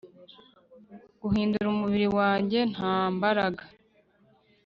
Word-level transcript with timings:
guhindura 1.21 1.67
umubiri 1.73 2.07
wanjye 2.17 2.59
nta 2.73 2.95
mbaraga 3.15 3.63